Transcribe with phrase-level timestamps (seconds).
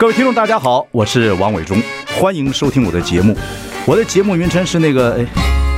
[0.00, 1.78] 各位听众，大家好，我是王伟忠，
[2.18, 3.36] 欢迎收听我的节目。
[3.86, 5.26] 我的节目名称是那个，哎，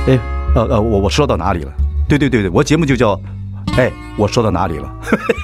[0.07, 0.19] 哎，
[0.55, 1.71] 呃呃，我我说到哪里了？
[2.07, 3.19] 对对对对，我节目就叫，
[3.75, 4.89] 哎，我说到哪里了？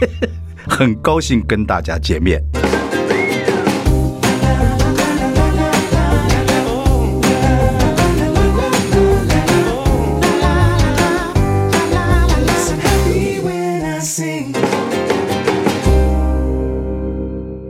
[0.66, 2.42] 很高兴跟大家见面。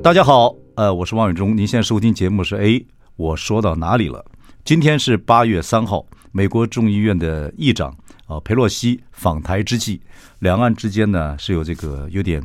[0.03, 1.57] 大家好，呃，我是王伟忠。
[1.57, 2.81] 您现在收听节目是哎，
[3.17, 4.25] 我说到哪里了？
[4.63, 7.93] 今天是八月三号，美国众议院的议长
[8.27, 9.99] 啊佩洛西访台之际，
[10.39, 12.41] 两岸之间呢是有这个有点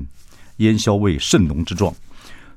[0.57, 1.95] 烟硝味甚浓之状。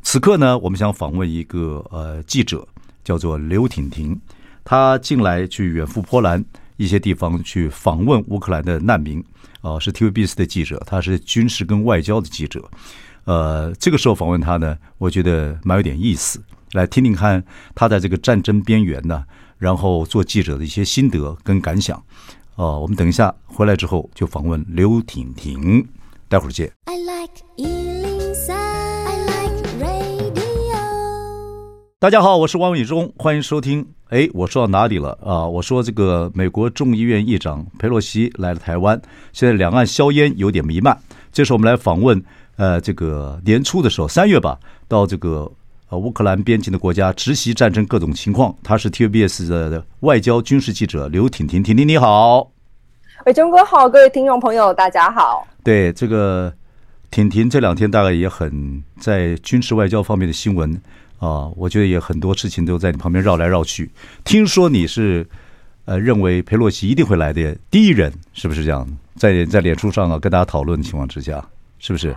[0.02, 2.68] 此刻呢，我们想访问一个呃记者，
[3.04, 4.20] 叫做刘婷婷，
[4.64, 6.44] 她近来去远赴波兰
[6.78, 9.24] 一些地方去访问乌克兰的难民
[9.62, 12.68] 啊，是 TVBS 的记者，他是军事跟外交的记者。
[13.28, 17.44] 呃，这个时候访问他呢，我觉得蛮有点意思，来听听看
[17.76, 19.22] 他在这个战争边缘呢，
[19.58, 21.98] 然后做记者的一些心得跟感想。
[22.56, 25.86] 哦、呃，我们等一下回来之后就访问刘婷婷，
[26.30, 26.72] 待会儿见。
[26.86, 27.44] I like。
[32.00, 33.86] 大家好，我是王伟忠，欢迎收听。
[34.08, 35.46] 哎，我说到哪里了啊？
[35.46, 39.02] 我说这个美国众议院议长佩洛西来了台湾，
[39.34, 40.98] 现在两岸硝烟有点弥漫，
[41.34, 42.24] 这时候我们来访问。
[42.58, 45.50] 呃，这个年初的时候，三月吧，到这个
[45.90, 48.54] 呃乌克兰边境的国家直袭战争各种情况。
[48.64, 52.52] 他是 TVBS 的外交军事记者刘婷婷，婷婷你好，
[53.26, 55.48] 伟忠哥好，各位听众朋友大家好。
[55.64, 56.52] 对，这个
[57.12, 60.74] 婷婷这两天大概也很在军事外交方面的新闻
[61.20, 63.92] 啊，我觉得也很多事情都在你旁边绕来绕去。
[64.24, 65.24] 听说你是
[65.86, 68.88] 呃认为佩洛西一定会来的第一人，是不是这样？
[69.16, 71.48] 在在脸书上啊跟大家讨论的情况之下，
[71.78, 72.16] 是不是？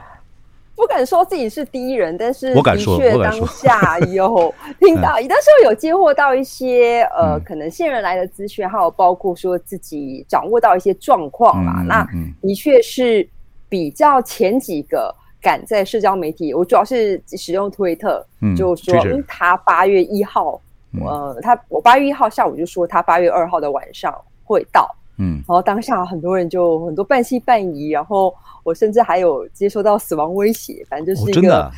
[0.81, 11.83] 不敢说自己是第一人，但是的确当下有 听到，有的时候有接获到一些呃，可能线人来的资讯，还有包括说自己掌握到一些状况嘛。
[11.83, 12.07] 那
[12.41, 13.29] 的确是
[13.69, 18.25] 比较前几个敢在社交媒体，我主要是使用推特，
[18.57, 18.95] 就说
[19.29, 20.59] 他八月一号，
[21.05, 24.15] 呃，他我八月一号下午就说他八月二号的晚上
[24.45, 24.89] 会到，
[25.19, 28.35] 嗯，然后当下很多人就很多半信半疑，然后。
[28.63, 31.71] 我甚至还有接收到死亡威胁，反正就是一个、哦、真的、啊、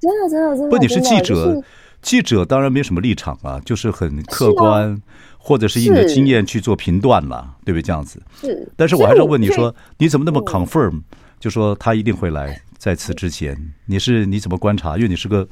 [0.00, 0.70] 真的真的真的。
[0.70, 1.62] 不，你是记者，就是、
[2.02, 4.98] 记者当然没什么立场啊，就是很客观，啊、
[5.38, 7.82] 或者是以你的经验去做评断嘛，对不对？
[7.82, 8.68] 这样子是。
[8.76, 11.04] 但是我还是要问你说，你怎么那么 confirm？、嗯、
[11.38, 14.96] 就说他一定会来，在此之前，你是你怎么观察？
[14.96, 15.46] 因为你是个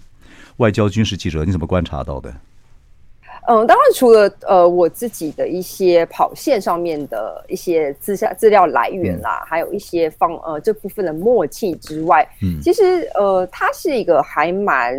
[0.58, 2.34] 外交军事记者，你怎么观察到的？
[3.50, 14.94] 嗯，当然，除了呃我自己的一些跑线上面的一些资料资料来源啦，嗯、还有一些方呃这部分的默契之外，嗯，其实呃它是一个还蛮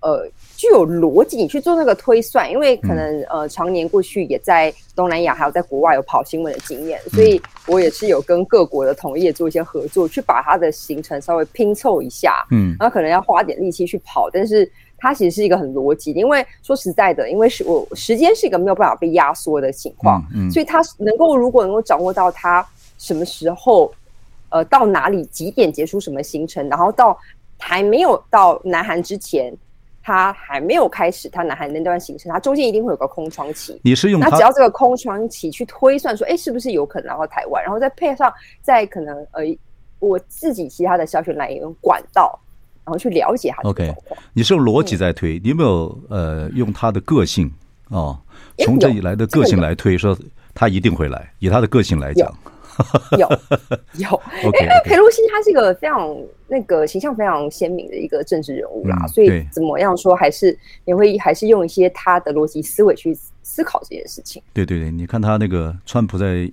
[0.00, 14.68] 呃具有逻辑，你去做那个推算，因为可能、嗯、呃常年过去也在东南亚还有在国外有跑新闻的经验，所以我也是有跟各国的同业做一些合作，去把它的行程稍微拼凑一下，嗯，然后可能要花点力气去跑，但是。
[15.04, 22.66] 它其实是一个很逻辑的，因为说实在的，因为是我时间是一个没有办法被压缩的情况，嗯，嗯，所以它能够如果能够掌握到它
[22.96, 23.92] 什么时候，
[24.48, 27.14] 呃，到哪里几点结束什么行程，然后到
[27.58, 29.54] 还没有到南韩之前，
[30.02, 33.78] 它还没有开始它南韩那段行程，它中间一定会有个空窗期。
[33.84, 38.32] 你是用他那只要这个空窗期去推算说，哎，是不是有可能然后台湾，然后再配上
[38.62, 39.42] 再可能呃
[39.98, 42.40] 我自己其他的消息来源管道。
[42.84, 43.94] 然后去了解他的 OK，
[44.32, 47.50] 你是用逻辑在推，嗯、你有没有呃用他的个性
[47.88, 48.18] 哦，
[48.58, 50.16] 从这以来的个性来推，说
[50.54, 52.30] 他一定会来，以他的个性来讲，
[53.12, 53.28] 有有，
[53.94, 54.08] 有
[54.46, 56.14] OK，因为裴洛西他是一个非常
[56.46, 64.42] 那个形象非常鲜明的一个政治人物啦，嗯、所以怎么样说还是你会还是用一些他的逻辑思维去思考这件事情。
[64.52, 66.50] 对对对，你看他那个川普在。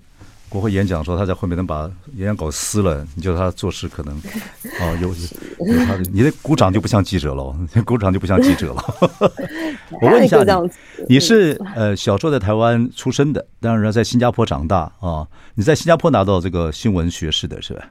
[0.52, 7.56] 国会演讲说他在后面能把演讲稿撕了，你觉得他做事可能啊 有有他的，你的鼓掌就不像记者了，
[7.86, 8.84] 鼓掌就不像记者了。
[10.02, 10.70] 我问一下你，
[11.08, 15.26] 你是呃小时候在台湾出生的，当然在新加坡长大啊？
[15.56, 17.90] 你在新加坡拿到这个新闻学士的是吧？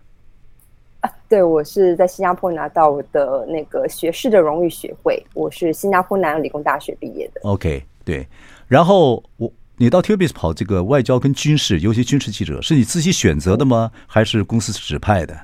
[1.01, 7.41] 啊，对，我是在新加坡拿到我的那个学士的荣誉学位，我是新加坡南洋理工大学毕业的。
[7.45, 8.29] OK，对，
[8.69, 9.51] 然后我。
[9.81, 13.91] 你到 TVBS 跑这个外交跟军事，尤其军事记者，是你自己选择的吗？
[14.07, 15.35] 还是公司指派的？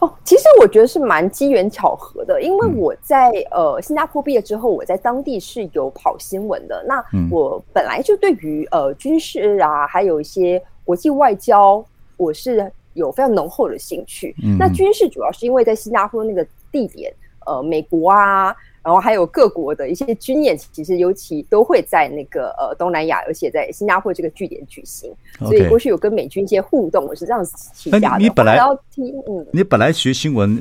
[0.00, 6.82] 哦，其实我觉得是蛮机缘巧合的，因为我在呃新加坡毕业之后，我在当地是有跑新闻的。
[6.88, 11.84] 那我本来就对于呃军事啊，还有一些国际外交，
[12.16, 14.34] 我是有非常浓厚的兴趣。
[14.58, 16.42] 那军事主要是因为在新加坡那个
[16.72, 17.12] 地点。
[17.46, 18.54] 呃美国啊。
[18.82, 25.12] 然后还有各国的一些军演，其实尤其都会在那个呃东南亚，而且在新加坡这个据点举行。
[25.40, 28.18] 所以过去有跟美军一些互动，我是这样子起家的。
[28.18, 30.58] 你本来要听，嗯，你本来学新闻，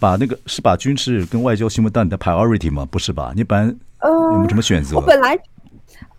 [0.00, 2.88] 把那个是把军事跟外交新闻当你的 priority 吗？
[2.90, 3.34] 不是吧？
[3.36, 4.96] 你本来呃有没有什么选择？
[4.96, 5.38] 我本来。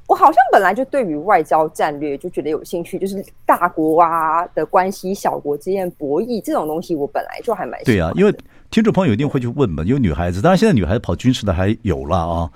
[0.10, 7.96] 我好像本来就对于外交战略就觉得有兴趣，就是大国啊的关系、小国之间博弈这种东西，我本来就还蛮喜欢。
[7.96, 8.36] 对啊，因为
[8.72, 12.50] 听众朋友一定会去问嘛，因为女孩子，当然现在女孩子跑军事的还有了啊，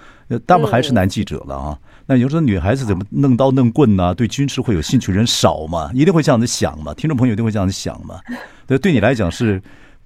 [0.47, 1.79] 大部分还是男记者了啊。
[1.87, 4.13] 嗯、那有时候女孩子怎么弄刀弄棍呢、啊？
[4.15, 5.91] 对军事会有兴趣人少嘛？
[5.93, 6.91] 一定会这样子想嘛？
[6.95, 8.19] 听众朋友一定会这样子想嘛？
[8.65, 9.61] 对，对你来讲是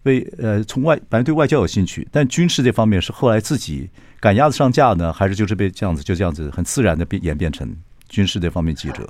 [0.08, 3.90] 对呃从外反正对外交有兴趣，但军事这方面是后来自己。
[4.20, 7.72] 赶鸭子上架呢，还是就是被这样子就这样子很自然的变演变成
[8.10, 9.08] 军事这方面记者？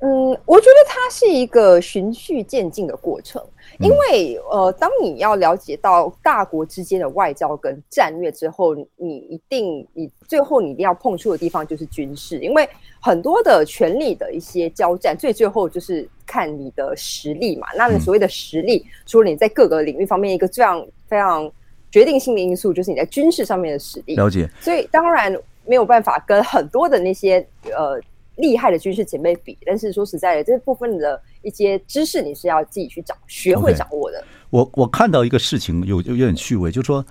[0.00, 3.42] 嗯，我觉得它是一个循序渐进的过程，
[3.78, 12.68] 因为呃，当你要了解到大国之间的外交跟战略之后，你一定你最后你一定要碰触的地方就是军事，因为
[13.00, 17.68] 很多的权力的一些交战，最最后就是看你的实力嘛。
[17.76, 21.50] 那你所谓的实力，除了你在各个领域方面一个这样非常。
[21.92, 24.14] 决定性的因素就是你在军事上面的实力。
[24.14, 25.36] 了解，所以当然
[25.66, 28.00] 没有办法跟很多的那些呃
[28.36, 34.18] 厉害的军事前辈比，但是说实在的，这部分的一些知识你是要自己去掌学会掌握的。
[34.18, 34.24] Okay.
[34.50, 37.04] 我我看到一个事情有有点趣味，就是说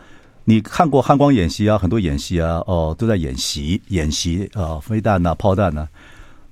[0.46, 5.88] 你看过汉光演习啊，很多演习啊，哦都在演习演习啊，飞弹呐、炮弹呐，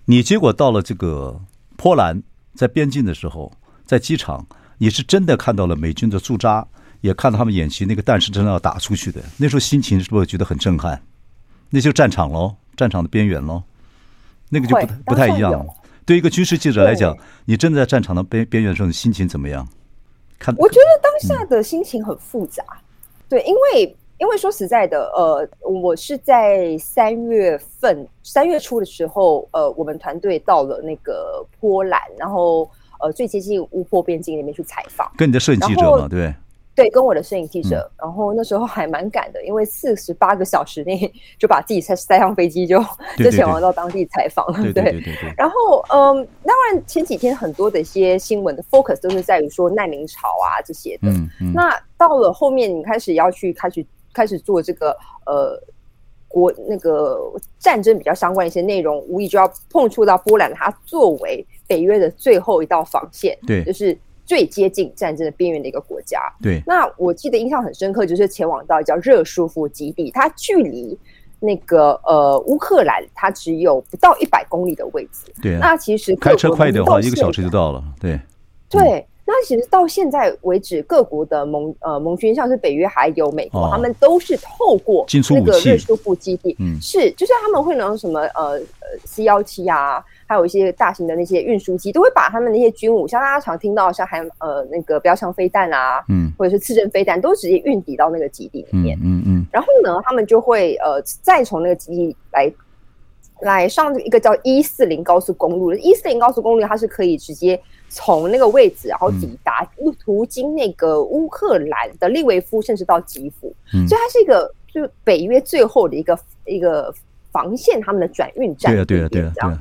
[0.05, 1.39] 你结果到了这个
[1.75, 2.21] 波兰，
[2.53, 3.51] 在边境的时候，
[3.85, 4.45] 在机场，
[4.77, 6.67] 你是真的看到了美军的驻扎。
[7.01, 9.21] 也看到他们演习，那个弹是真的要打出去的。
[9.37, 10.99] 那时候心情是不是觉得很震撼？
[11.69, 13.61] 那就战场喽，战场的边缘喽，
[14.49, 15.65] 那个就不不太一样了。
[16.05, 17.15] 对一个军事记者来讲，
[17.45, 19.67] 你真的在战场的边边缘的时候，你心情怎么样？
[20.39, 22.63] 看，我觉得当下的心情很复杂。
[22.63, 22.79] 嗯、
[23.27, 36.33] 对，因为因为说实在的，呃，我是在三月份三月初的时候，呃，我们团队到了那个波兰，然后呃，最接近乌波边境那边去采访，跟你的摄影记者嘛，对。
[36.77, 42.79] 对，跟我的摄影记者，嗯、然后那时候还蛮赶的，因为四十八个小时内 就把自己塞塞上飞机就，
[43.17, 44.61] 就就前往到当地采访了。
[44.61, 45.33] 对对对，对，对，对。
[45.35, 51.09] 然后，嗯，当然前几天很多的一些新闻的 focus 都是在于说难民潮啊这些的。
[51.09, 51.51] 嗯嗯。
[51.51, 53.83] 那到了后面，你开始要去开始
[54.13, 54.95] 开始做这个
[55.25, 55.59] 呃
[56.27, 57.19] 国那个
[57.57, 63.35] 战争比较相关的一些内容，无疑就要碰触到波兰，它作为北约的最后一道防线。
[63.47, 63.97] 对，就是。
[64.27, 66.21] 最接近战争的边缘的一个国家。
[66.43, 70.99] 对，那我记得印象很深刻，就是前往到叫热舒夫基地，它距离
[71.39, 75.31] 那个呃乌克兰，它只有不到一百公里的位置。
[75.41, 77.81] 对，那其实开车快一点的话，一个小时就到了。
[78.01, 78.19] 对，
[78.69, 90.03] 对，那其实到现在为止，各国的盟呃盟军，像是北约还有美国，他们都是透过那个热舒夫基地，嗯，是就是他们会拿什么呃呃 C 幺七啊。
[90.27, 99.45] 还有一些大型的那些运输机，都会把他们那些军武，像大家常听到像还呃那个标枪飞弹啊，嗯，或者是刺针飞弹，都直接运抵到那个基地里面，嗯嗯，嗯。
[99.51, 102.51] 然后呢，他们就会呃再从那个基地来
[103.39, 105.71] 来上一个叫一四零高速公路。
[105.71, 107.57] 的，一四零高速公路它是可以直接
[107.87, 109.65] 从那个位置，然后抵达
[110.03, 116.93] 途经那个乌克兰的利维夫，甚至到基辅，嗯，所以它是一个就北约最后的一个一个
[117.31, 119.59] 防线，他们的转运站，对啊对啊对啊，这样。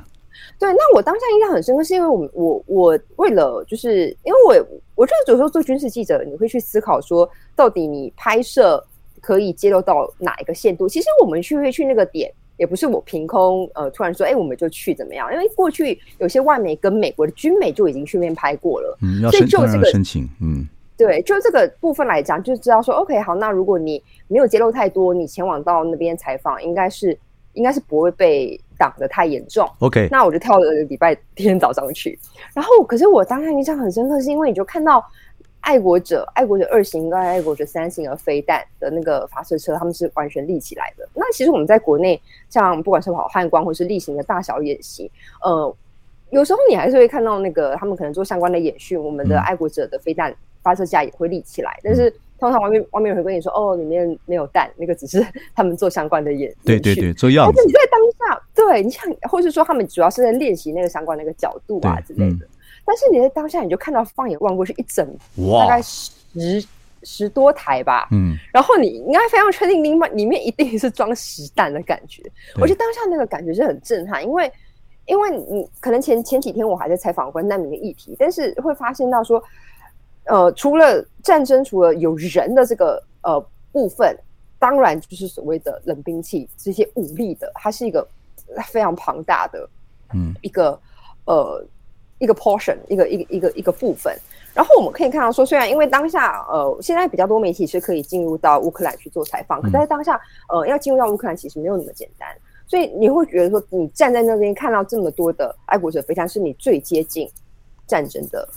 [0.59, 8.83] 对，那我当下印象很深刻，是因为我我我为了就是因为我我觉得有时候做军事记者，你会去思考说，到底你拍摄
[9.21, 10.87] 可以揭露到哪一个限度？
[10.87, 15.31] 其实我们去会去那个点，也不是我凭空呃突然说，哎，我们就去怎么样？
[15.31, 20.67] 因为过去有些外媒跟美国的军媒就已经去那边拍过了，嗯，要申，所以就这个申请，嗯，
[20.97, 27.17] 对，就这个部分来讲，就知道说，OK，好，那如果你没有揭露太多，你前往到那边采访，应该是
[27.57, 28.59] 应该是不会被。
[28.79, 32.15] 挡得太严重，OK，那我就跳了礼拜天早上去。
[32.53, 35.03] 然后，可是我当下印象很深刻，是因为你就看到
[35.61, 41.09] 爱国者、爱国者二型跟爱国者三型的飞弹的那个发射车，他们是完全立起来的。
[41.15, 42.21] 那其实我们在国内，
[42.51, 45.11] 像不管是跑汉光或是例行的大小演习，
[45.43, 45.75] 呃，
[46.29, 52.13] 有时候你还是会看到那个他们可能做相关的演训，我们的爱国者的飞弹发射架也会立起来，嗯、但是。
[52.39, 55.25] 通常外面外面人会跟你说，哦，里面没有弹，那个只是
[55.55, 57.53] 他们做相关的演，对对对，做样子。
[57.55, 62.45] 但是你在当下，对，你像，或是说他们主要是在练习那个相关的那个角度啊之类的。
[62.45, 62.49] 嗯、
[62.85, 65.07] 但是你在当下，你就看到放眼望过去，一整
[65.59, 66.63] 大概十
[67.01, 72.21] 十多台吧，嗯，然后你应该非常确定，里面里面一定是装实弹的感觉。
[72.61, 74.51] 我觉得当下那个感觉是很震撼，因为
[75.07, 79.43] 因为你可能前前几天我还在采访关于难民的议题，但是会发现到说。
[80.27, 83.39] 呃，除了战争，除了有人的这个呃
[83.71, 84.17] 部分，
[84.59, 88.07] 当然就是所谓的冷兵器这些武力的，它是一个
[88.65, 89.69] 非常庞大的，
[90.13, 90.79] 嗯，一个
[91.25, 91.65] 呃
[92.19, 94.17] 一个 portion，一个一个一个一个部分。
[94.53, 100.19] 然后我们可以看到说，虽然因为当下呃现在比较多媒体是可以进入到乌克兰去做采访，可在当下
[100.49, 102.27] 呃要进入到乌克兰其实没有那么简单。
[102.65, 107.29] 所以你会觉得说，你站在那边看到这么多的爱国者飞弹，是你最接近
[107.85, 108.49] 战争的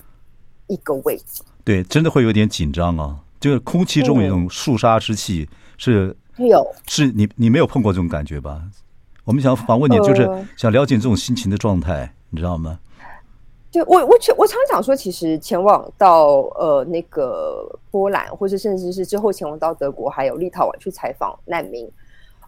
[0.67, 1.43] 一个位置。
[1.65, 3.19] 对，真的会有点紧张啊！
[3.39, 5.49] 就是空气中有一种肃杀之气，
[5.79, 8.63] 是有，是你你没有碰过这种感觉吧？
[9.25, 12.79] 我们想访问你，就是想了解这种心情的状态，你知道吗？
[13.71, 21.89] 对，我我我常常讲说，其实前往到呃那个波兰，或者甚至是之后前往到德国还有立陶宛去采访难民，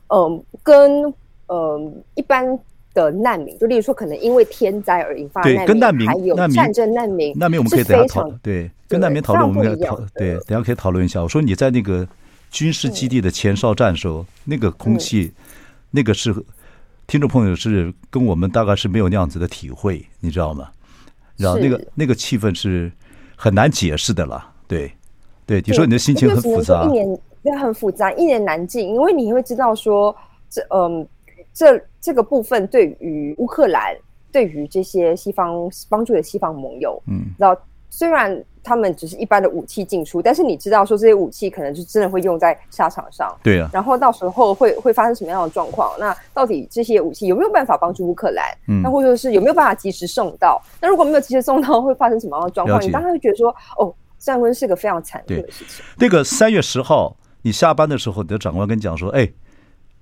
[0.08, 1.12] 嗯，跟。
[1.48, 1.78] 呃，
[2.14, 2.58] 一般
[2.94, 8.38] 的难民，就例如说，可能因为天灾而引发的难民，跟难民还有战争难民，难民我们可以等下讨论。
[8.42, 11.22] 对，跟难民讨论，我们可以讨对，等下可以讨论一下。
[11.22, 12.06] 我说你在那个
[12.50, 15.32] 军事基地的前哨站的时候，那个空气，
[15.90, 16.34] 那个是
[17.06, 20.68] 听众朋友是跟我们大概是没有那样子的体会，你知道吗？
[21.36, 22.92] 然后那个那个气氛是
[23.36, 24.52] 很难解释的啦。
[24.68, 24.92] 对，
[25.46, 30.14] 对，你说你的心情很复杂，一年也很复杂，一言难尽，因为你会知道说
[30.50, 31.06] 这嗯。
[31.52, 33.94] 这这个部分对于乌克兰，
[34.30, 45.92] 对于这些西方帮助的西方盟友，嗯，然后虽然他们只是一般的武器进出，但是你知道说这些武器可能就真的会用在沙场上，对啊，然后到时候会会发生什么样的状况？
[45.98, 48.46] 那到底这些武器有没有办法帮助乌克兰？
[48.68, 50.62] 嗯，那或者是有没有办法及时送到？
[50.80, 52.80] 那如果没有及时送到，会发生什么样的状况？
[52.80, 55.84] 你当然会觉得说，哦，战争是个非常残酷的事情。
[55.98, 59.30] 那个三月十号你下班的时候，你的长官跟你讲说，哎，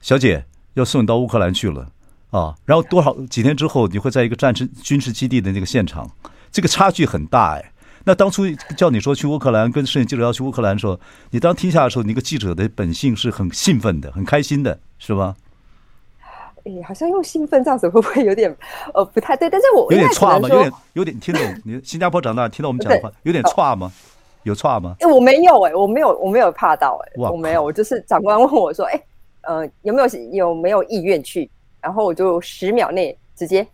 [0.01, 0.45] 小姐。
[0.75, 1.87] 要送你到乌克兰去了
[2.31, 2.55] 啊！
[2.65, 6.09] 然后多少几天之后，你会在一个战争军事基地的那个现场，
[6.53, 7.73] 这个差距很大哎。
[8.05, 8.45] 那当初
[8.77, 10.99] 叫你说去乌克兰，跟摄影记者要去乌克兰的时候，
[11.31, 15.35] 你当听下的时候，你个记者的本性是很兴奋的，很开心的，是吧？
[16.65, 18.55] 哎，好像用兴奋这样子会不会有点
[18.95, 19.51] 呃不太对？
[19.51, 20.49] 但是我有点差吗？
[20.49, 21.43] 有点有点听懂？
[21.65, 23.91] 你新加坡长大，听到我们讲的话，有点差吗？
[24.45, 24.95] 有差吗？
[25.01, 29.03] 哎，我没有哎，我没有，我没有怕到哎，我没有，我就是长官问我说，哎。
[29.43, 31.51] 呃，有没有有没有意愿去？
[31.81, 33.67] 然后我就十秒内直接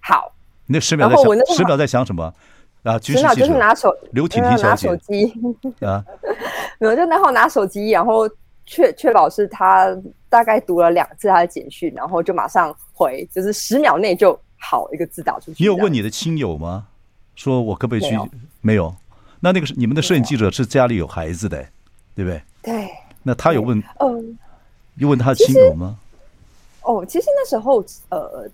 [0.00, 0.30] 好。
[0.66, 2.24] 那十秒在想，十秒在想什么
[2.82, 2.98] 啊？
[3.00, 5.32] 十秒就是拿手刘婷婷拿手机
[5.80, 6.04] 啊，
[6.78, 8.28] 没有就然后拿手机，然后
[8.66, 9.96] 确确保是他
[10.28, 15.62] 大概读了两次他的简讯，然后就马上回，就是十秒内就好一个字打出去。
[15.62, 16.86] 你有问你的亲友吗？
[17.34, 18.10] 说我可不可以去？
[18.10, 18.28] 没有。
[18.60, 18.94] 没有。
[19.40, 21.58] 那那个是你们的摄影记者是家里有孩子的，
[22.14, 22.42] 对不对？
[22.62, 22.90] 对。
[23.22, 23.82] 那他有问？
[24.00, 24.38] 嗯。
[24.94, 25.98] 你问他的亲友吗？
[26.82, 28.48] 哦，其实那时候，呃，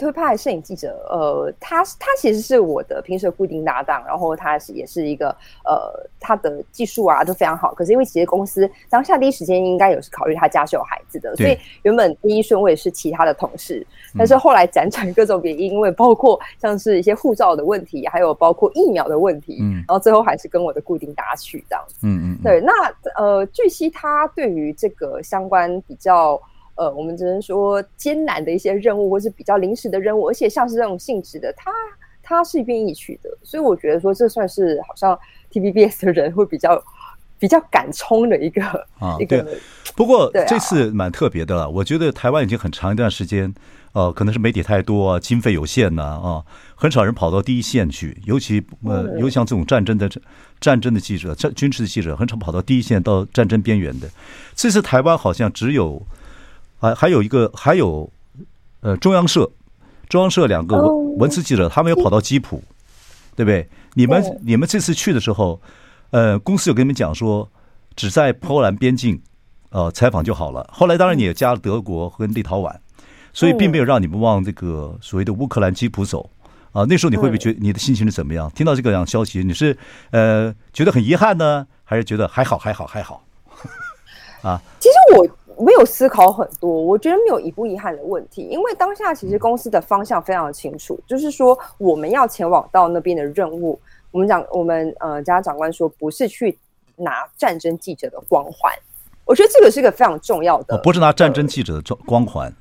[0.00, 5.28] 特派摄影记者，呃，他他其实是我的平时的固定搭档，然后他是也是一个，
[5.64, 7.74] 呃，他的技术啊都非常好。
[7.74, 22.60] 可是因为其实公司当下第一时间应该有是考虑他家是有孩子的，所以原本第一顺位是其他的同事，但是后来辗转各种原因，因为包括像是一些护照的问题，还有包括疫苗的问题，嗯，然后最后还是跟我的固定搭去这样子，嗯嗯，对。
[22.62, 22.72] 那
[23.16, 26.40] 呃，据悉他对于这个相关比较。
[26.76, 31.70] 呃，我们只能说艰难的一些任务，或是比较临时的任务，而且像是这种性质的，他
[32.22, 35.18] 他是愿意去的，所以我觉得说这算是好像
[35.52, 36.82] TVBS 的人会比较
[37.38, 38.62] 比较敢冲的一个
[38.98, 39.46] 啊一个。
[39.96, 43.52] 不过这次蛮特别的了，我觉得台湾已经很长一段时间，
[43.92, 46.44] 呃，可能是媒体太多啊，经费有限呐啊，
[46.76, 50.08] 很少人跑到第一线去，尤其呃，尤其像这种战争的
[50.60, 54.08] 战争的记者、战军事的记者，很少跑到第一线到战争边缘的。
[54.54, 56.00] 这次台湾好像只有。
[56.80, 58.10] 还还有一个，还有，
[58.80, 59.48] 呃，中央社，
[60.08, 62.62] 中央社两个文文字记者，他们又跑到基辅，
[63.36, 63.68] 对不对？
[63.94, 65.60] 你们你们这次去的时候，
[66.10, 67.46] 呃，公司有跟你们讲说，
[67.94, 69.20] 只在波兰边境，
[69.70, 70.68] 呃，采访就好了。
[70.72, 72.74] 后来当然你也加了德国和立陶宛，
[73.34, 76.30] 所以并没有让你们往这个所谓的乌克兰基辅走
[76.72, 76.84] 啊。
[76.88, 78.50] 那时候你会不会觉得你的心情是怎么样？
[78.54, 79.76] 听到这个样消息，你是
[80.12, 83.26] 呃觉得很遗憾呢，还是觉得还好还好还好？
[84.42, 85.28] 啊，其实我。
[85.60, 93.78] 没有思考很多，我觉得没有遗不遗憾的问题，因为当下其实公司的方向非常的清楚，就是说我们要前往到那边的任务，
[94.10, 96.56] 我们讲我们呃家长官说不是去
[96.96, 98.72] 拿战争记者的光环，
[99.24, 102.54] 我觉得这个是一个非常重要的，不是拿战争记者的光环，呃、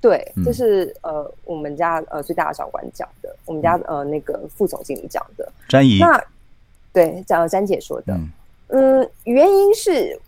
[0.00, 6.20] 对，这是呃我们家呃最大的长官讲的，我们家呃那个副总经理讲的，詹怡，那
[6.92, 8.30] 对讲詹姐说的，嗯，
[8.68, 10.20] 嗯，原因是。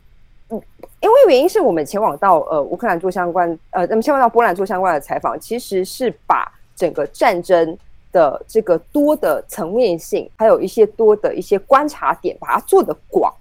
[0.49, 0.63] 嗯，
[1.07, 7.77] 因为原因是我们前往到呃乌克兰做相关呃，那么前往到波兰做相关的采访，其实是把整个战争
[8.13, 13.33] 的这个多的层面性，还有一些多的一些观察点，把它做得广。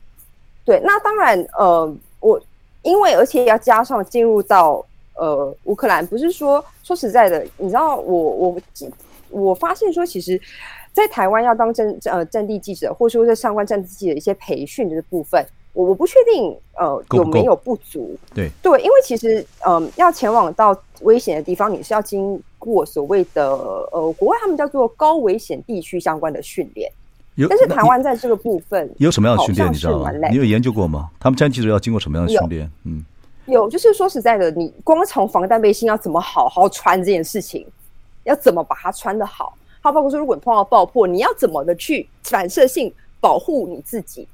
[0.64, 2.40] 对，那当然呃，我
[2.84, 8.58] 因为而且要加上进入到呃乌克兰，不是说说实在的，你知道我我
[9.30, 10.40] 我发现说，其实，
[10.94, 15.46] 在台湾要当战呃战地记者，或者说在相关战地记者一些培训的部分，
[15.76, 18.18] 我我不确定呃有没有不足。
[18.34, 23.52] 对对，因为其实嗯、呃、要前往到危险的地方，你是要经过所谓的
[23.92, 26.92] 呃国外他们叫做高危险地区相关的训练。
[27.36, 29.70] 有，但是台湾在这个部分有什么样的训练？
[29.70, 30.10] 你知道吗？
[30.32, 31.10] 你有研究过吗？
[31.20, 32.72] 他们战记者要经过什么样的训练？
[32.86, 33.04] 嗯，
[33.46, 37.68] 有，就是说实在的，你光从防弹背心要怎么好好穿这件事情，
[38.24, 42.90] 要怎么把它穿得好，还有包括说，如果你碰到爆破，你要怎么的去反射性
[43.20, 44.26] 保护你自己？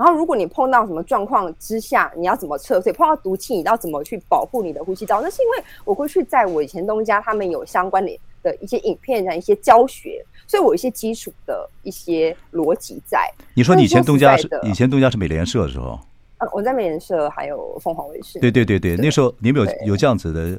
[0.00, 2.90] 然后，如果你碰到什么状况之下，你要怎么撤退？
[2.90, 5.20] 碰到毒气，你要怎么去保护你的呼吸道？
[5.20, 10.24] 那是因为我过去在我以前东家，他们有相关的的一些影片啊，一些教学。
[10.46, 13.30] 所以我有一些基础的一些逻辑在。
[13.52, 16.00] 你说你以前东家是以前东家是美联社的时候？
[16.38, 18.38] 嗯，我在美联社还有凤凰卫视。
[18.38, 20.58] 对对对对，那时候你们有有这样子的，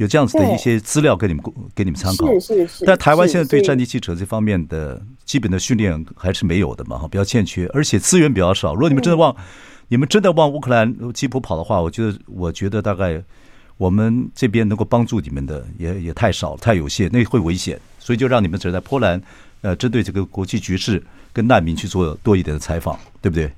[0.00, 2.26] 有这样子的一些资料给你们给你们参考。
[2.26, 2.84] 是是是。
[2.86, 8.72] 但台湾现在对战地记者这方面的基本的训练还是没有的嘛，哈，比较欠缺，而且资源比较少。
[8.72, 9.36] 如果你们真的往
[9.88, 13.22] 你们真的往乌克兰基辅跑的话，我觉得我觉得大概
[13.76, 17.78] 我们这边能够帮助你们的也也太少太有限，那会危险。
[17.98, 19.20] 所以就让你们只在波兰，
[19.60, 23.52] 呃，针对这个国际局势跟难民去做多一点的采访，对不对？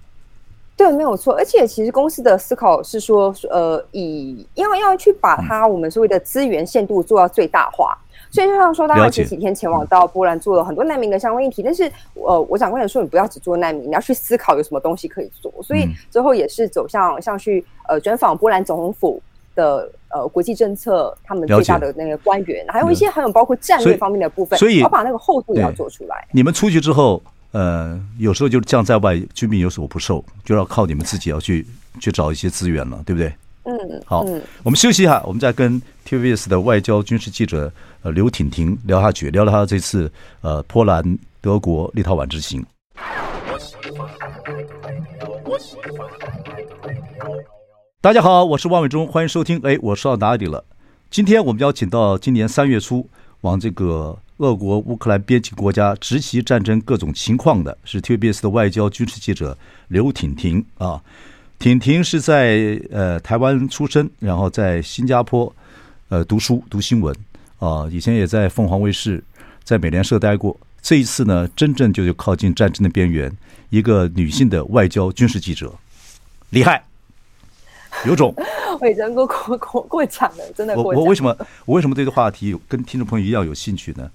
[0.77, 1.35] 对，没有错。
[1.35, 7.97] 而且其实公司的思考是说，呃，以要要去把它我们所谓的资源限度做到最大化。
[8.11, 15.53] 嗯、所以就像说，大家前几天前往到波兰做了很多难民的相关议题，但是呃，我长官也说，你不要只做难民，你要去思考有什么东西可以做。
[15.63, 19.23] 所以最后也是走向像去呃专访波兰总统府
[19.55, 19.91] 的。
[20.15, 26.29] 呃，国际政策他们最大的那个官员，还有一些还有包括战略方面的部分，所以要把那个厚度也要做出来。
[26.33, 31.65] 你们出去之后，呃，有时候就是将在外，军命有所不受，就要靠你们自己要去
[32.01, 33.33] 去找一些资源了，对不对？
[33.65, 37.73] 嗯，好，嗯、我们休息一下，我们再跟 TVBS 的外交军事记者
[38.03, 42.65] 呃刘婷婷聊下去，聊聊他这次呃波兰、德国、立陶宛之行。
[48.01, 49.61] 大家好，我是王伟忠，欢迎收听。
[49.63, 50.65] 哎，我说到哪里了？
[51.09, 53.07] 今天我们邀请到今年三月初
[53.43, 61.01] 往这个俄国乌克兰边境国家直袭战争各种情况的，是 TVBS 的外交军事记者刘婷婷啊。
[61.59, 65.55] 婷婷是在呃台湾出生，然后在新加坡
[66.09, 67.15] 呃读书读新闻
[67.61, 69.23] 啊，以前也在凤凰卫视、
[69.63, 70.59] 在美联社待过。
[70.81, 73.31] 这一次呢，真正就是靠近战争的边缘，
[73.71, 75.73] 一个女性的外交军事记者，
[76.51, 76.83] 厉害。
[78.07, 78.35] 有种，
[78.81, 80.85] 我已经过过过过奖了，真的过。
[80.85, 84.11] 我我为什么我为什么对这个话题跟听众朋友一样有兴趣呢？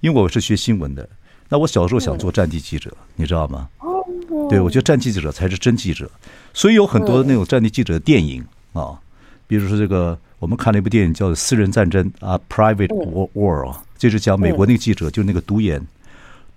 [0.00, 1.08] 因为我是学新闻的，
[1.48, 3.68] 那我小时候想做战地记者，嗯、你知道吗？
[3.80, 4.04] 哦，
[4.50, 6.10] 对，我觉得战地记者才是真记者，
[6.52, 9.00] 所以有很多那种战地记者的电影啊，
[9.46, 12.88] 比如说这个我们看了一部电影叫《私人战争》啊，《Private
[13.32, 15.80] War》，就是讲美国那个记者，就是那个独眼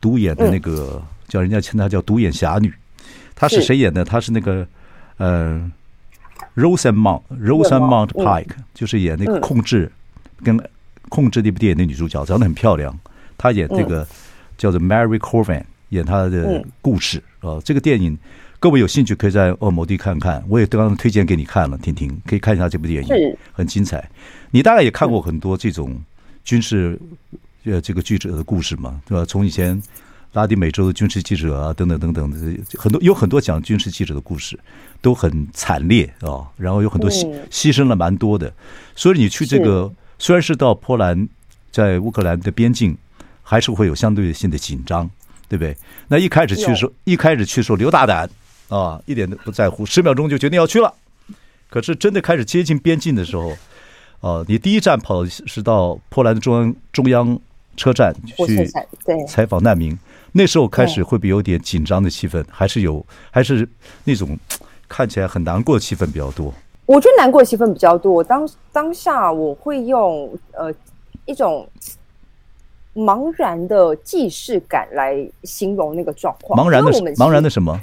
[0.02, 2.74] 独眼的那个叫人家称他叫独眼侠女，
[3.34, 4.04] 她是谁演的？
[4.04, 4.68] 她是那个
[5.18, 5.72] 呃。
[6.58, 9.90] Rosamund Rosamund Pike 就是演那个控制
[10.44, 10.60] 跟
[11.08, 13.00] 控制那部电影的女主角，长得很漂亮。
[13.38, 14.06] 她演这个
[14.58, 17.62] 叫做 Mary Corvin，演她的故事啊。
[17.64, 18.18] 这个电影
[18.60, 24.10] 各位有兴趣可以在恶魔地看看，我也刚刚推荐给你看了，婷婷可以看一下这部电影，很精彩。
[24.50, 25.96] 你大概也看过很多这种
[26.44, 27.00] 军事
[27.66, 29.24] 呃这个记者的故事嘛，对吧？
[29.24, 29.82] 从以前。
[30.38, 34.58] 拉丁美洲的军事记者啊，等等等等的，很多有很多讲军事记者的故事，
[35.02, 36.46] 都很惨烈啊。
[36.58, 38.54] 然后有很多牺牺牲了蛮多的，
[38.96, 41.28] 所以你去这个虽然是到波兰，
[41.72, 42.96] 在乌克兰的边境，
[43.42, 45.10] 还是会有相对性的紧张，
[45.50, 45.76] 对不对？
[46.08, 48.30] 那一开始去的时候，一开始去的时候刘大胆
[48.70, 50.94] 啊，一点都不在乎，十秒钟就决定要去了。
[51.68, 53.58] 可是真的开始接近边境的时候，
[54.22, 57.40] 啊，你第一站跑是到波兰的中央中央
[57.76, 58.14] 车站
[58.46, 58.70] 去
[59.28, 59.98] 采访难民。
[60.32, 62.44] 那时候开始会不会有点紧张的气氛？
[62.50, 63.68] 还是有，还是
[64.04, 64.38] 那种
[64.88, 66.54] 看起来很难过的气氛比较多？
[66.86, 68.24] 我觉得难过的气氛比较多。
[68.24, 70.74] 当当下我会用呃
[71.26, 71.68] 一种
[72.94, 76.60] 茫然的既视感来形容那个状况。
[76.60, 77.80] 茫然的茫然的什么？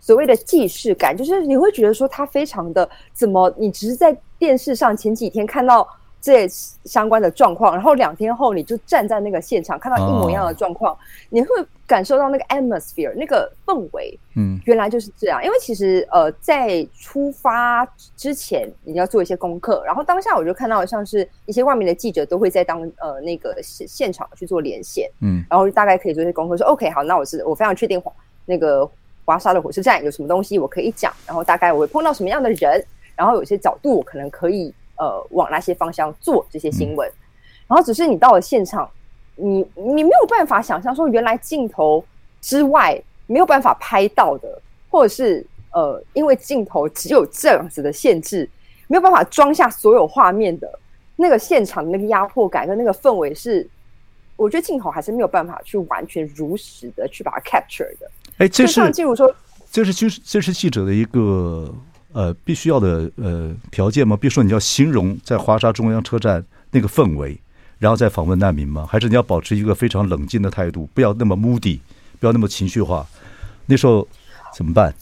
[0.00, 3.52] 所谓的既视感，就是你会觉得说他非常的怎么？
[3.58, 5.86] 你只是在电视上前几天看到。
[6.22, 10.98] 这相关的状况，然后两天后你就站在那个现场，看到一模一样的状况，哦、
[11.30, 11.48] 你会
[11.84, 15.44] 感受到那个 atmosphere 那个氛围，嗯，原来就是这样。
[15.44, 17.84] 因为其实呃，在出发
[18.16, 28.00] 之前你要做一些功课，然后当下我就看到像是一些外面的记者都会在当呃那个现现场去做连线，嗯，然后大概可以做一些功课，说 OK 好，那我是我非常确定
[28.46, 28.88] 那个
[29.24, 32.80] 华沙的火车站有什么东西我可以讲，然后大概我会碰到什么样的人。
[33.14, 37.10] 然后有些角度我可能可以呃往那些方向做这些新闻，
[37.66, 38.88] 然后只是你到了现场，
[39.34, 42.04] 你你没有办法想象说原来镜头
[42.40, 48.48] 之外没有办法拍到的，或者是呃因为镜头只有这样子的限制，
[48.86, 50.78] 没有办法装下所有画面的
[51.16, 53.68] 那个现场的那个压迫感跟那个氛围是。
[54.34, 58.10] 我觉得镜头还是没有办法去完全如实的去把它 capture 的。
[58.38, 59.32] 哎，这是，例如说，
[59.70, 61.72] 这是就是这是记者的一个
[62.12, 64.16] 呃必须要的呃条件吗？
[64.16, 67.38] 比如说你要形容在华沙中央车站那个氛围，
[67.78, 68.86] 然后再访问难民吗？
[68.88, 71.78] 还是你要保持一个非常冷静的态度，不要那么 moody，
[72.20, 73.06] 不要那么情绪化？
[73.66, 74.06] 那时候
[74.54, 74.94] 怎么办？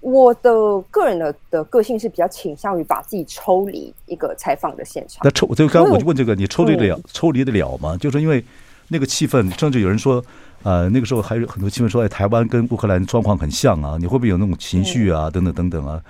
[0.00, 0.52] 我的
[0.90, 5.20] 个人的的个性是比较倾向于把自己抽离一个采访的现场。
[5.24, 7.96] 那抽，就刚刚我就问这个，你抽离得了，抽离得了吗？
[7.96, 8.44] 就是因为
[8.88, 10.22] 那个气氛，甚至有人说，
[10.64, 15.30] 呃，那个时候还有很多新闻说，哎，台湾跟乌克兰状况很像啊，你会不会有那种情绪啊？
[15.30, 16.02] 等等等等啊。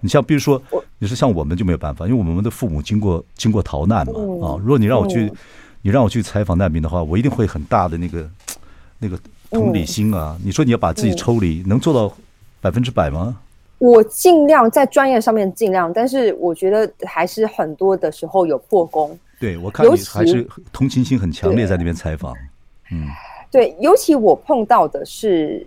[0.00, 0.62] 你像比如说，
[1.00, 4.12] 你说像我们就没有办法，因为我们的父母经过经过逃难嘛
[4.46, 4.54] 啊。
[4.62, 5.28] 如果你让我去，
[5.82, 8.30] 你让我去采访难民的话，我一定会很大的那个
[9.00, 9.18] 那个
[9.50, 10.38] 同理心啊。
[10.44, 12.14] 你说你要把自己抽离，能做到？
[12.62, 13.36] 百分之百吗？
[13.78, 19.18] 我尽量在专业上面尽量，但是我觉得还是很多的时候有破功。
[19.40, 22.32] 对，我看你还是同情心很强烈，在那边采访。
[22.92, 23.08] 嗯，
[23.52, 25.64] 对，尤其我碰到的是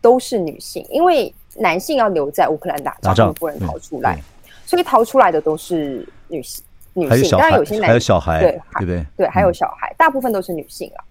[0.00, 4.22] 都是女性，因为男性要留在乌克兰打仗，不能逃出来，
[4.64, 6.62] 所以逃出来的都是女性。
[6.94, 9.06] 女性当然有些男还有小孩，对对对？
[9.16, 11.02] 对，还有小孩，大部分都是女性啊。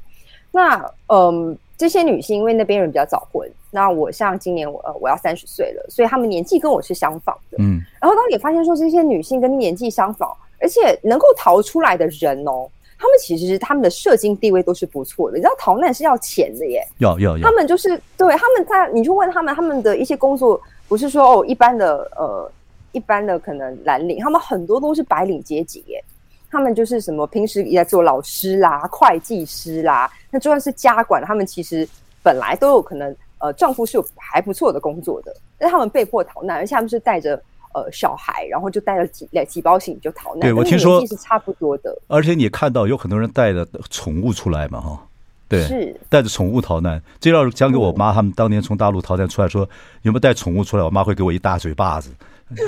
[0.52, 1.58] 那嗯。
[1.78, 7.58] 这些女性因为那边人比较早婚，那我像今年我呃我要三十岁了，所以她们年纪跟我是相仿的。
[7.58, 12.70] 嗯，然后当你发现说这些女性跟年纪相仿，而且能够逃出来的人哦，
[13.02, 15.38] 她们其实他们的社经地位都是不错的。
[15.38, 17.44] 你知道逃难是要钱的耶，要要要。
[17.44, 22.52] 他们就是对他们在你去问他们，他们的一些工作不是说哦一般的呃
[22.92, 26.04] 一般的可能蓝领，他们很多都是白领阶级耶。
[26.52, 31.88] 他们就是什么平时也在做老师啦、会计师啦，那就算是家管，他们其实
[32.22, 37.42] 本来都有可能，呃，丈夫是有还不错的工作的，但他们被迫逃难，而且他们是带着
[37.74, 40.42] 呃小孩，然后就带了几两几包行李就逃难。
[40.42, 41.98] 对，我听说是差不多的。
[42.08, 45.08] 而且你看到有很多人带着宠物出来嘛，哈，
[45.48, 47.02] 对，是带着宠物逃难。
[47.20, 49.62] 这要是讲给我妈，他们当年从大陆逃难出来说，
[50.02, 50.84] 有没有带宠物出来？
[50.84, 52.12] 我妈会给我一大嘴巴子，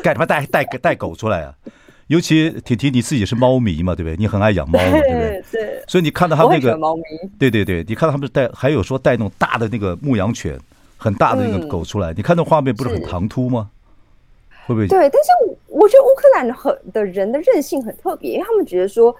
[0.03, 1.53] 干什么带带带狗出来啊？
[2.07, 4.17] 尤其婷婷你自己是猫迷嘛，对不对？
[4.17, 5.43] 你很爱养猫，对不对？
[5.51, 5.83] 对。
[5.87, 7.03] 所以你看到他那个猫迷，
[7.39, 10.59] 对对对，你看到他们带，还有说带那种大的那个牧羊犬，
[10.97, 13.69] 很大的那个狗出来，你看那画面不是很唐突吗？
[14.65, 14.88] 会不会？
[14.88, 15.30] 对，但是
[15.67, 19.15] 我觉得乌克兰很的人的韧性很特别，因为他们觉得说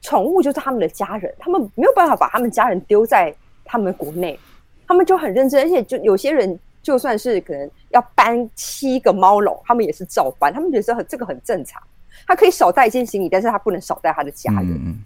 [0.00, 4.38] 宠物就是他们的家人，他们没有办法把他们家人丢在他们国内，
[4.86, 11.80] 他们就很认真，而且就有些人就算是可能要搬七个猫笼，他们也是照搬，他们觉得很这个很正常。
[12.26, 14.70] 他可以少带一件行李，但是他不能少带他的家人。
[14.70, 15.02] 嗯，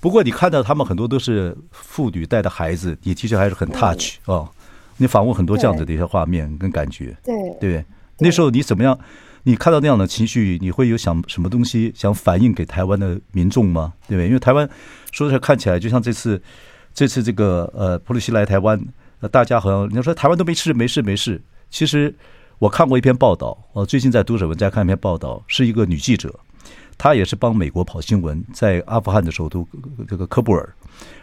[0.00, 4.48] 不过你看到他们很多都是妇女带的孩子，你其实还是很 touch 哦。
[4.98, 7.84] 你访问很多这样子的一些画面跟感觉，对对。
[8.20, 8.98] 那时候你怎么样？
[9.42, 13.94] 你看到那样的情绪，你会有想什么东西想反映给台湾的民众吗？
[14.06, 14.26] 对不对？
[14.26, 14.68] 因为台湾
[15.10, 16.40] 说起来看起来，就像这次
[16.92, 18.80] 这次这个呃，普鲁西来台湾，
[19.30, 22.14] 大家好像人家说台湾都没事没事没事，其实。
[22.60, 26.38] 我看过一篇报道，我最近在读者文摘看一篇报道，是一个女记者，
[26.98, 29.66] 她也是帮美国跑新闻，在阿富汗的首都
[30.06, 30.74] 这个喀布尔，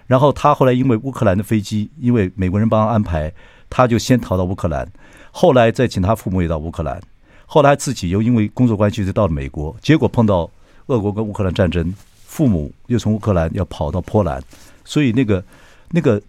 [0.07, 3.31] 然后她后来因为乌克兰的飞机，因为美国人帮安排，
[3.69, 4.87] 她就先逃到乌克兰，
[5.31, 7.01] 后来再请他父母也到乌克兰，
[7.45, 10.49] 后来自己又因为工作关系就到了美国，结果碰到
[10.87, 11.93] 俄国跟乌克兰战争，
[12.25, 14.43] 父母又从乌克兰要跑到波兰，
[14.83, 15.43] 所以那个
[15.91, 16.21] 那个。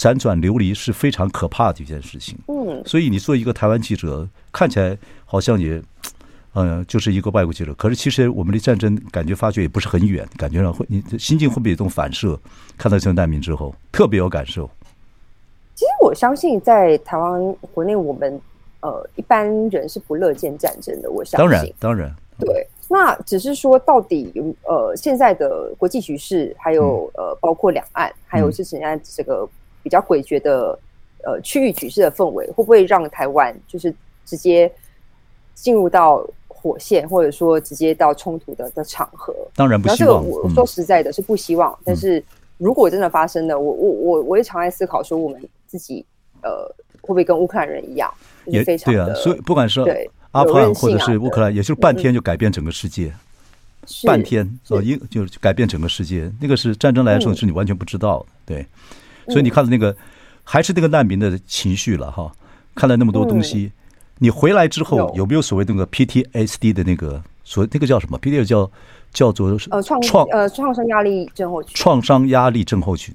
[0.00, 2.34] 辗转流离是非常可怕的一件事情。
[2.48, 5.78] 嗯，所以你做一个台湾记者，看起来好像也，
[6.54, 7.74] 嗯，就是一个外国记者。
[7.74, 12.40] 可是其实我们离战争感觉发觉也不是很远，感觉上会你心境会不会有这种反射？
[12.78, 14.70] 看到这些难民之后，特别有感受。
[15.80, 18.38] 其实我相信，在台湾国内，我们
[18.82, 21.10] 呃一般人是不乐见战争的。
[21.10, 22.66] 我相信，当然，当然，对。
[22.86, 24.30] 那只是说，到底
[24.64, 29.48] 呃现在的国际局势，还有呃包括两岸，还有是现在这个。
[29.82, 30.78] 比较诡谲的
[31.24, 33.90] 呃区域局势的氛围，会不会让台湾就是
[34.26, 34.70] 直接
[35.54, 39.34] 进入到火线，或者说直接到冲突的的场合？
[39.56, 40.22] 当然不希望。
[40.22, 41.72] 我说实在的，是不希望。
[41.72, 42.22] 嗯、但是
[42.58, 46.04] 如果真的发生了，我我我我也常在思考说，我们自己
[46.42, 46.66] 呃
[47.00, 48.12] 会不会跟乌克兰人一样，
[48.46, 49.16] 也非常的对啊。
[49.16, 49.80] 所以不管是
[50.32, 53.14] 阿富汗或者是乌克兰，也就是半天就改变整个世界，
[53.82, 56.28] 嗯、半天哦一就是改变整个世界。
[56.40, 58.66] 那个是战争来的时候，是你完全不知道的，嗯、对。
[59.28, 59.96] 所以你看到那个，
[60.42, 62.32] 还是那个难民的情绪了哈。
[62.74, 63.70] 看了那么多东西，
[64.18, 68.70] 你回来之后有没有所谓那个 PTSD 的那个所那个叫什么？PTSD 叫
[69.12, 71.72] 叫做呃创创呃创伤压力症候群。
[71.74, 73.14] 创伤压力症候群，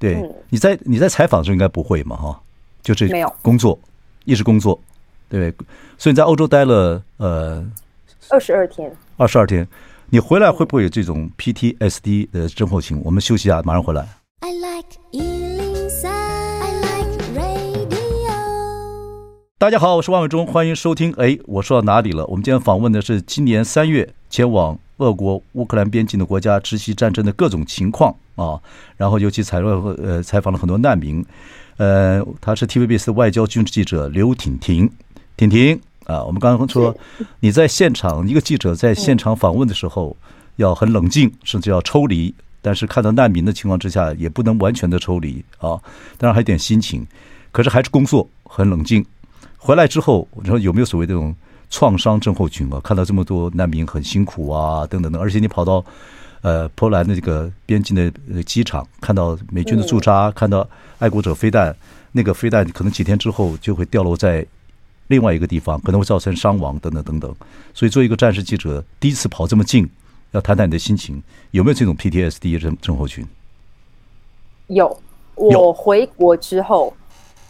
[0.00, 2.40] 对，嗯、你在你在采访的时候应该不会嘛哈，
[2.82, 3.78] 就是没有工作，
[4.24, 4.80] 一直工作，
[5.28, 5.52] 对，
[5.98, 7.62] 所以你在欧洲待了呃
[8.30, 9.68] 二十二天，二十二天，
[10.08, 12.98] 你回来会不会有这种 PTSD 的症候群？
[13.04, 14.08] 我们休息一下，马上回来。
[14.40, 14.98] I like
[19.58, 21.12] 大家好，我是万伟忠，欢迎收听。
[21.18, 22.24] 哎，我说到哪里了？
[22.28, 28.58] 我们今天访问的是今年三月前往俄国乌克兰边境的国家直袭战争的各种情况啊，
[28.96, 29.70] 然后尤其采访
[30.02, 31.24] 呃采访了很多难民。
[31.76, 34.90] 呃，他是 TVBS 的外交军事记者刘婷婷，
[35.36, 36.94] 婷婷啊，我们刚刚说
[37.40, 40.14] 你在现场，一个记者在现场访问的时候
[40.56, 45.80] 要很冷静，甚至要抽离，但是看到难民的情况之下，也不能完全的抽离啊，
[46.18, 47.06] 当然还有点心情，
[47.50, 49.02] 可是还是工作很冷静。
[49.56, 51.34] 回来之后，你说有没有所谓这种
[51.70, 52.78] 创伤症候群啊？
[52.84, 55.82] 看到这么多难民很辛苦啊，等等等，而且你跑到
[56.42, 60.66] 呃波兰的这个边境的机场，看到美军的驻扎，看到
[60.98, 61.74] 爱国者飞弹，
[62.12, 64.44] 那个飞弹可能几天之后就会掉落在
[65.08, 67.34] 另外一个地方，可能会造成伤亡等等等等。
[67.74, 69.88] 所以，做一个战时记者，第一次跑这么近，
[70.32, 73.26] 要谈谈你的心情，有没有这种 PTSD 症症候群？
[74.68, 75.00] 有，
[75.34, 76.94] 我回国之后。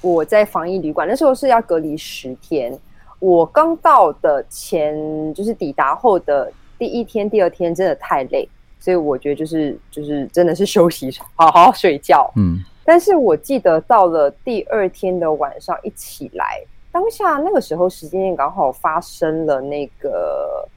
[0.02, 2.72] 我在防疫旅馆，那时候是要隔离十天。
[3.18, 4.94] 我刚到的前，
[5.34, 8.48] 就是抵达后的第一天、第二天，真的太累，
[8.80, 12.28] 所以我觉得就是就是真的是休息，好好睡觉。
[12.34, 12.58] 嗯。
[12.84, 20.68] 但是我记得到了第二天的晚上一起来，当下那个时候时间刚好发生了那个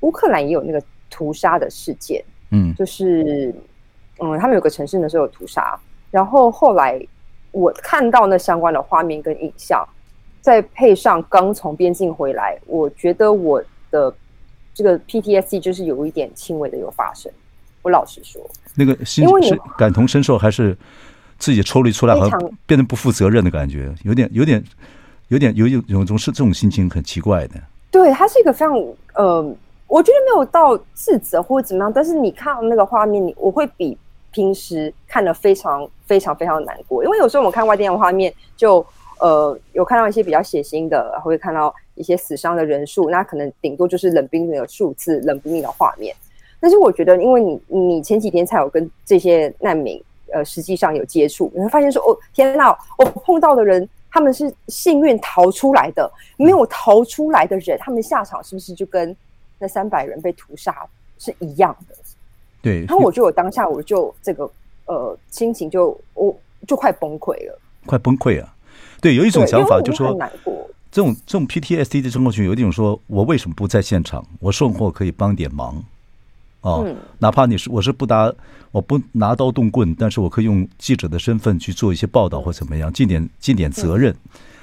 [0.00, 2.24] 乌克兰也有那个屠杀的事件。
[2.50, 2.74] 嗯。
[2.74, 3.54] 就是
[4.18, 5.78] 嗯，他们有个城市那时候有屠杀，
[6.10, 7.00] 然后后来。
[7.56, 9.88] 我看到那相关的画面跟影像，
[10.40, 14.12] 再配上刚从边境回来，我觉得我的
[14.74, 17.30] 这个 PTSD 就是有一点轻微的有发生。
[17.82, 18.42] 我老实说，
[18.74, 20.76] 那个心是感同身受，还是
[21.38, 24.62] 自己抽离出来，好像变得不负责任的感觉，有点、有点、
[25.28, 27.54] 有点、有有有种是这种心情很奇怪的。
[27.90, 28.74] 对，它是一个非常
[29.14, 29.56] 呃，
[29.86, 33.96] 我觉得没有到自责或者怎么样，但是你看到那个画面，你我会比。
[34.30, 38.84] 平时看得非常非常非常难过，因为有时候我们看外电的画面，就
[39.24, 46.14] 呃有看到一些比较血腥的，会看到一些死伤的人数，那可能顶多就是冷冰冰的数字、冷冰冰的画面。
[46.60, 59.16] 但是我觉得，因为你你前几天才有跟这些难民呃实际上有接触，你会发现说哦天哪，我碰到的人他们是幸运逃出来的，没有逃出来的人，他们下场是不是就跟
[59.58, 60.86] 那三百人被屠杀
[61.18, 61.94] 是一样的？
[62.60, 64.50] 对，然后我就有当下，我就这个
[64.84, 68.53] 呃心情就我就快崩溃了，快崩溃啊！
[69.04, 70.18] 对，有一种想法就是说，
[70.90, 74.24] 这种这种 PTSD 的症候群，有一种说，我为什么不在现场？
[74.40, 75.74] 我送货可以帮点忙
[76.62, 78.32] 啊，哦嗯、哪怕你是我是不拿
[78.72, 84.10] 我不拿刀动棍，但是我可以用记者的身份去做一些报道或怎么样，尽点尽点责任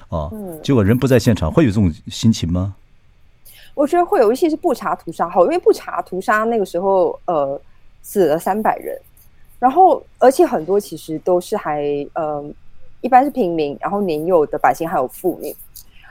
[0.09, 0.27] 啊。
[0.63, 2.73] 结果人不在现场，会有这种心情吗？
[3.75, 7.61] 我觉得会有一些是不查屠杀好，因为不查屠杀那个时候呃。
[8.03, 8.99] 死了三百人，
[9.59, 12.43] 然后而且很多其实都是还呃，
[13.01, 15.55] 一般是平民，然后年幼的百姓还有妇女，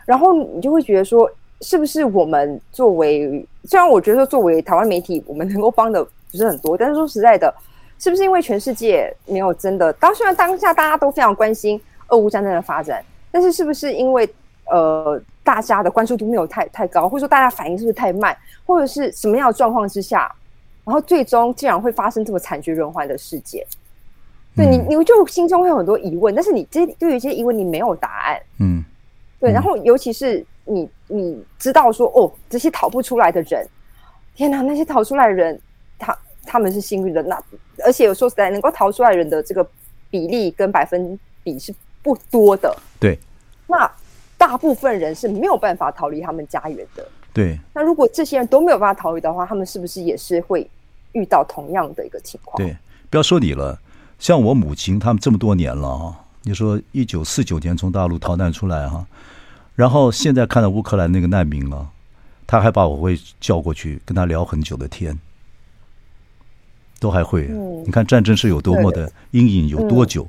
[0.05, 7.53] 然后你就会觉得说，是不是我们作为，虽然我觉得说作为台湾媒体，我们能够帮的不是很多，但是说实在的，
[7.99, 14.29] 是不是因为全世界没有真的，当虽然当下大家都非常关心俄乌战争的发展，但是是不是因为
[14.67, 20.31] 呃大家的关注度没有太太高，或者说大家反应是不是太慢，或者是什么样的状况之下？
[20.83, 23.65] 然后最终竟然会发生这么惨绝人寰的事件，
[24.57, 28.85] 对你，你就心中会有很多疑问，但是你这对于这些疑问你没有答案，嗯，
[29.39, 29.53] 对。
[29.53, 33.67] 然后尤其是你你知道说哦，这些逃不出来的人，
[34.35, 35.61] 天哪，那些逃出来的人，
[35.99, 37.43] 他他们是幸运的，那
[37.85, 39.67] 而且说实在，能够逃出来的人的这个
[40.11, 43.19] 比例跟百分比是不多的，对。
[43.67, 43.91] 那
[44.37, 47.07] 大部分人是没有办法逃离他们家园的。
[47.33, 50.69] 对，那如果这些人都没有办法逃离的话，他们是不是也是会
[51.13, 52.57] 遇到同样的一个情况？
[52.57, 52.77] 对，
[53.09, 53.79] 不要说你了，
[54.21, 59.05] 像我母亲他们这么多年了啊，你说一九四九年从大陆逃难出来哈，
[59.75, 61.89] 然后现在看到乌克兰那个难民了，
[62.47, 65.19] 他还把我会叫过去跟他聊很久的天，
[67.01, 67.49] 都还会。
[67.51, 70.29] 嗯，你看战争是有多么的阴影有多久，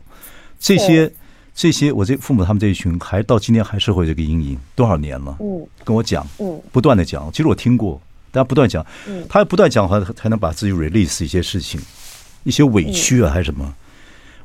[0.59, 1.11] 这些。
[1.53, 5.35] 这些我这父母他们这一群还到今天还是会这个阴影多少年了？
[5.41, 7.29] 嗯，跟我讲，嗯，不断的讲。
[7.33, 8.01] 其实我听过，
[8.31, 11.79] 大家不断讲，嗯，他不断讲话才能把自己 release 一些事情，
[12.45, 13.75] 一些委屈啊还是什么，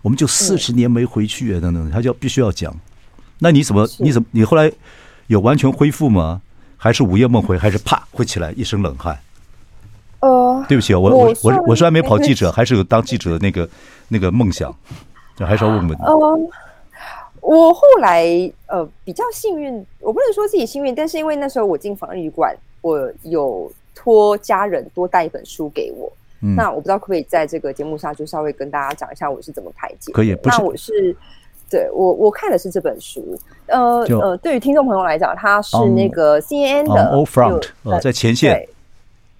[0.06, 2.72] 我们就四十年没回去啊等等，他就必须要讲。
[3.40, 3.84] 那你怎么？
[3.98, 4.28] 你怎么？
[4.30, 4.70] 你后来
[5.26, 6.40] 有完全恢复吗？
[6.76, 7.58] 还是午夜梦回？
[7.58, 9.18] 还是啪会起来一身冷汗？
[10.20, 13.68] 呃，对不起，我我我我虽然没跑记者， 还是有当记者的那个
[14.06, 14.72] 那个梦想，
[15.36, 16.02] 就还是要问问你。
[16.04, 16.14] 呃，
[17.40, 18.24] 我后来
[18.68, 26.12] 呃比较幸运，我不能说自己幸运，但是因为那时候我进防疫旅馆，我有托家人多带一本书给我。
[26.42, 30.12] 嗯，那我不知道可不可以在这个节目上就稍微跟大家讲一下我是怎么排解。
[30.12, 31.16] 可以，不，那我是
[31.70, 33.36] 对我我看的是这本书。
[33.66, 38.66] 呃呃，对于听众朋友来讲，它是那个 CNN 的 All Front，呃，在前线。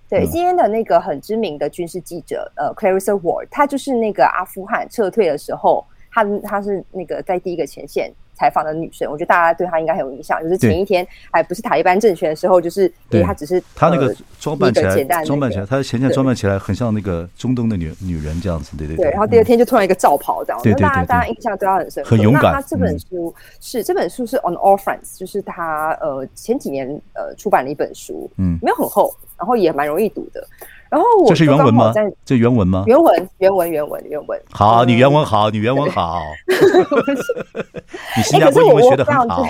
[0.09, 10.43] 对，CNN 的那个很知名的军事记者，呃，Clarissa Ward，他就是那个阿富汗撤退的时候，他他是那个在第一个前线采访的女生，我觉得大家对她应该很有印象。
[10.43, 19.11] 就是前一天还不是塔利班政权的时候，就是对她只是她那个装扮起来，装扮起来，她的前线装扮起来很像那个中东的女女人这样子，对对对。
[19.11, 22.11] 然后第二天就突然一个罩袍这样，对大家大家印象对她很深刻。
[22.11, 22.43] 很勇敢。
[22.45, 29.15] 那她这本书是这本书是 On All Fronts，就是她呃前几年呃出版了一本书，嗯，没有很厚。
[29.39, 30.43] 然后也蛮容易读的，
[30.89, 31.93] 然后我这是原文吗？
[32.25, 32.85] 这原文吗？
[32.87, 34.41] 原文，原文，原文，原文。
[34.51, 36.23] 好，你原文好，你原文好。
[38.17, 39.45] 你新加坡英文学的很好。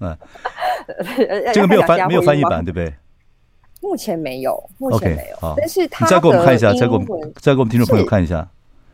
[0.00, 0.18] 嗯，
[1.54, 2.92] 这个没有翻，没有翻译版，对不对？
[3.80, 5.54] 目前没有，目前没有。
[5.56, 8.46] 但是他再给我们看一下，再给我们，再给我们听众朋友看一下。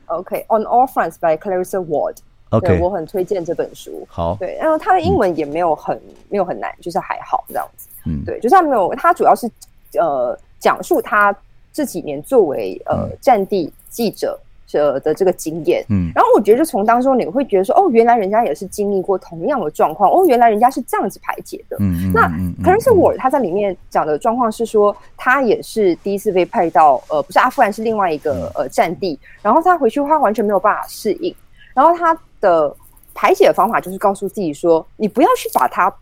[0.06, 2.16] OK，On All Fronts by Clarissa Ward。
[2.50, 4.06] OK，我很推荐这本书。
[4.10, 5.98] 好，对，然后他的英文也没有很
[6.28, 7.88] 没有很难，就是还好这样子。
[8.04, 9.50] 嗯，对，就是他没有，他主要是。
[9.98, 11.34] 呃，讲述他
[11.78, 14.36] 这几年作为呃战地记者
[14.66, 22.26] 者的这个经验，嗯，然后我觉得就从当中你会觉得说，哦，原来人家也是经历过同样的状况，哦，原来人家是这样子排解的，嗯，那
[22.64, 31.32] Clarissa Ward 他在里面讲的状况是说，他也是第一次被派到呃，不是阿富汗，是另外一个呃战地，然后他回去他完全没有办法适应，
[31.74, 32.74] 然后他的
[33.14, 35.94] 排解的方法就是告诉自己说，你不要去把他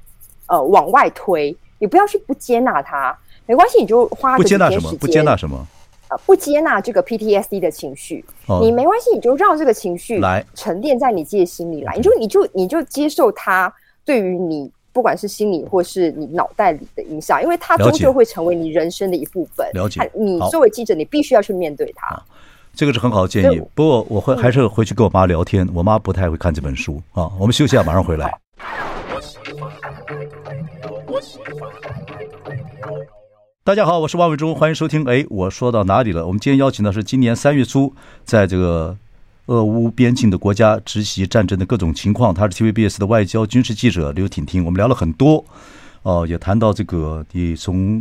[0.46, 3.14] 呃往外推，你不要去不接纳他。
[3.46, 4.92] 没关系，你就花不接纳什么。
[4.96, 5.66] 不接纳什么？
[6.08, 8.24] 呃，不接纳这个 PTSD 的情绪。
[8.46, 11.92] 哦、你没关系，你就让这个情绪来沉淀在你自己的心里来。
[11.92, 13.72] 来你就你就你就接受它
[14.04, 19.68] 对于你不管是心理或是你脑袋里的影响，因为它终究会成为你人生的一部分。
[19.72, 20.08] 了解。
[20.14, 22.22] 你作为记者，你必须要去面对它。
[22.72, 23.60] 这个是很好的建议。
[23.74, 25.68] 不过我会还是回去跟我妈聊天。
[25.74, 27.28] 我妈不太会看这本书啊。
[27.38, 28.32] 我们休息一下，马上回来。
[33.66, 35.04] 大家好，我是王伟忠，欢迎收听。
[35.06, 36.24] 哎，我说到哪里了？
[36.24, 37.92] 我们今天邀请的是今年三月初
[38.24, 38.96] 在这个
[39.46, 42.32] 俄乌边境的国家直袭战争的各种情况。
[42.32, 44.64] 他是 TVBS 的外交军事记者刘婷婷。
[44.64, 45.44] 我们聊了很多，
[46.04, 48.00] 哦，也谈到这个你从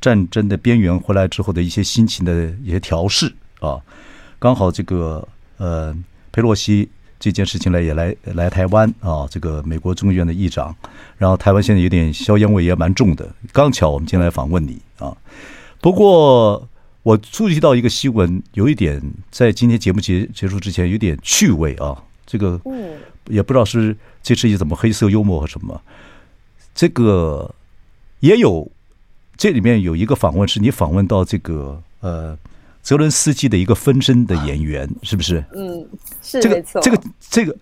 [0.00, 3.78] 战争的边缘回来之后的一些心情的一些调试啊。
[4.40, 5.96] 刚好这个呃，
[6.32, 6.88] 佩洛西。
[7.24, 10.76] 这件事情来也来来台湾啊，这个美国众议院的议长，
[11.16, 13.34] 然后台湾现在有点硝烟味也蛮重的。
[13.50, 15.16] 刚巧我们今天来访问你啊，
[15.80, 16.68] 不过
[17.02, 22.60] 我注意到一个新闻，有一点在今天节目结结束之前有点趣味啊，这个
[23.28, 25.80] 也不知道是这是一怎么黑色幽默和什么，
[26.74, 27.54] 这个
[28.20, 28.70] 也有
[29.38, 32.36] 这里面有一个访问是你访问到这个呃。
[32.84, 35.42] 泽伦斯基的一个分身的演员，是不是？
[35.54, 35.88] 嗯，
[36.20, 36.62] 是这个。
[36.62, 37.56] 这个这个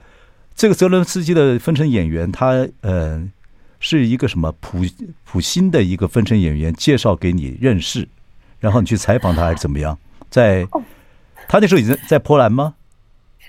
[0.54, 3.22] 这个泽伦斯基的分身演员，他呃
[3.78, 4.78] 是一个什么普
[5.24, 8.06] 普新的一个分身演员，介绍给你认识，
[8.58, 9.96] 然后你去采访他还是怎么样？
[10.28, 10.66] 在
[11.48, 12.74] 他那时候已经在波兰吗？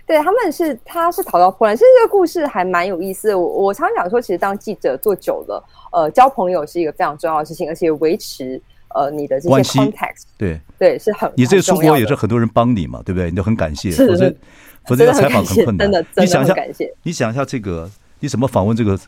[0.05, 1.75] 对，他们是他是逃到波兰。
[1.75, 3.39] 其实这个故事还蛮有意思的。
[3.39, 8.61] 我我常常讲说，其实当记者做久了，呃，交朋友是一个非常重要的事情，而且维持。
[8.93, 13.29] 呃，你的这些 context 对对是很，你这出国也是很多人帮你嘛，对不对？
[13.29, 14.33] 你都很感谢，否则
[14.85, 15.89] 否则要采访很困难。
[15.89, 16.55] 真的，你想一下，
[17.01, 18.99] 你想一下这个，你怎么访问这个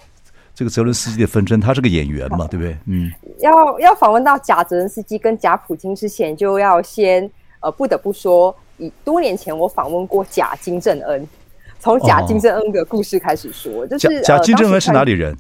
[0.56, 1.60] 这个泽伦斯基的纷争？
[1.60, 2.76] 他是个演员嘛，对不对？
[2.88, 11.28] 嗯，要要访问到假泽伦斯基跟假普京之前，就要先呃，不得不说，以多年前我访问过假金正恩，
[11.80, 15.38] 从假金正恩的故事开始说，就是假金正恩是哪里人？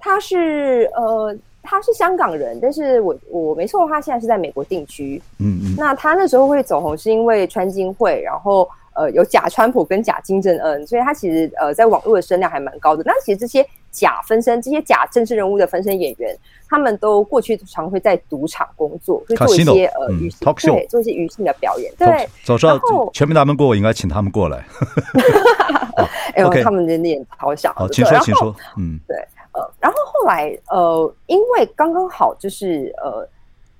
[0.00, 1.36] 他是呃。
[1.62, 5.20] 他是香港人，但是我我没错，他现在是在美国定居。
[5.38, 5.74] 嗯嗯。
[5.76, 13.02] 那他那时候会走红，是因为川金会，然后呃有假川普跟假金正恩，所以他其实呃在网络的声量还蛮高的。
[13.04, 16.36] 那其实这些假分身、这些假政治人物的分身演员，
[16.68, 21.92] 他们都过去常会在赌场工作，会做一些呃娱对做一些娱乐的表演。
[21.98, 22.80] 对，早知道
[23.12, 24.64] 全民大闷锅，我应该请他们过来。
[26.34, 27.72] 哎呦，他们的脸好小。
[27.74, 28.54] 好，请说，请说。
[28.78, 29.16] 嗯，对。
[29.52, 33.28] 呃，然后后来呃，因为刚刚好就是呃，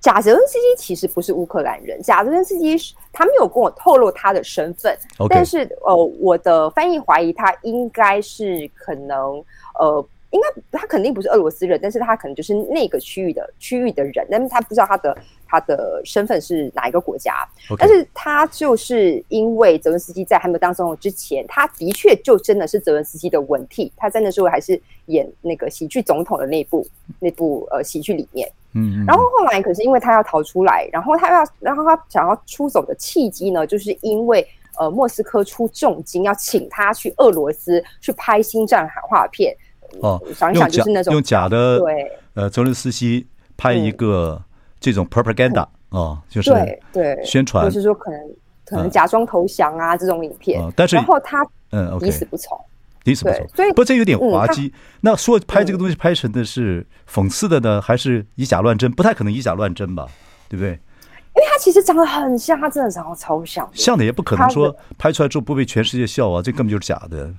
[0.00, 2.76] 贾泽恩斯基其实不是乌克兰人，贾泽恩斯基
[3.12, 5.28] 他没有跟我透露他的身份，Okay.
[5.28, 9.44] 但是呃，我的翻译怀疑他应该是可能
[9.78, 15.16] 呃应该他肯定不是俄罗斯人，但是他可能就是那个区域的区域的人，但是他不知道他的
[15.46, 17.34] 他的身份是哪一个国家。
[17.76, 26.86] 但是他就是因为泽伦斯基在还没有当总统之前，他的确就真的是泽伦斯基的文替，他在那时候还是演那个喜剧总统的那部
[27.18, 28.48] 那部呃喜剧里面。
[28.74, 34.46] 嗯，嗯，然后后来可是因为他要逃出来，然后他要然后他想要出走的契机呢，就是因为。
[34.78, 39.54] 呃，莫斯科出重金要请他去俄罗斯去拍星战喊话片
[40.00, 43.26] 哦，想一想就是那种用假的对，呃，泽伦斯基
[43.56, 44.40] 拍一个
[44.78, 47.24] 这种 propaganda 哦，就是对对。
[47.24, 48.20] 宣传，就是说可能
[48.64, 52.58] 可能假装投降啊这种影片，但是然后他嗯抵死不从，
[53.04, 54.72] 抵死不从，所以不这有点滑稽。
[55.00, 58.90] 那说拍这个东西拍成的是讽刺的呢，还是以假乱真？
[58.90, 60.06] 不太可能以假乱真吧，
[60.48, 60.78] 对不对？
[61.32, 67.32] 因为他其实长得很像，他真的长得超像，像的也不可能说拍出来之后不被全世界笑啊，这根本就是假的。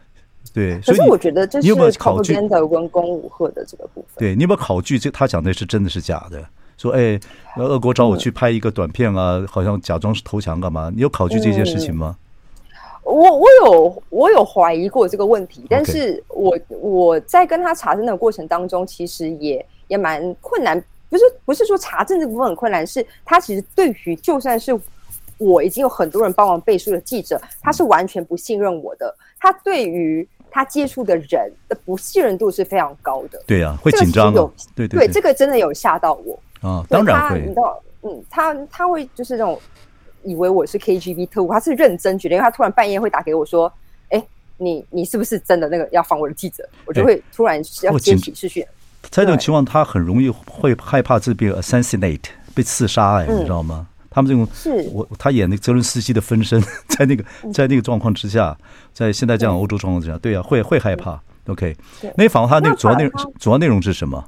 [0.54, 4.18] 对，可是我觉得这是考据的文攻武赫的这个部分。
[4.18, 5.00] 对，你有没有考据？
[5.00, 6.44] 这他讲的是真的是假的？
[6.78, 7.20] 说哎，
[7.58, 10.92] 俄国找我去拍一个短片啊，嗯、好像假装是投降干嘛？
[10.94, 12.18] 你有考据这件事情吗？
[13.04, 20.84] 嗯、我我有我有怀疑过这个问题，但是我我在跟他查证的过程当中，其实也也蛮困难。
[21.08, 24.78] 不是不是说查证这部分很困难，是他其实对于就算是
[25.38, 29.14] 我已经有很多人帮忙背书的记者，他是完全不信任我的。
[29.40, 33.42] 他对于他接触的人的不信任度是非常高的。
[33.48, 34.34] 对呀、啊，会紧张、啊。
[34.36, 36.86] 有对对，对，对，这个真的有吓到我啊！
[36.90, 37.40] 当然会。
[37.40, 39.60] 你知道，嗯，他他会就是那种
[40.24, 43.72] 以为我是 KGB 特务，他是认真觉得，因为他突然半夜会打给我说
[44.10, 44.24] ：“哎，
[44.58, 48.66] 你你是不是真的那个要访我的记者？”我就会突然要接起视讯。
[49.10, 53.88] 在这种情况，他很容易会害怕自己被 assassinate 被刺杀哎，你知道吗？
[54.14, 58.56] 他们这种是我他演那个泽伦斯基的分身， 在那个在那个状况之下，
[58.94, 61.20] 在现在这样欧洲状况之下，对呀，会会害怕。
[61.48, 61.76] OK，
[62.16, 64.24] 那访问他那个主要内容主要内容是什么？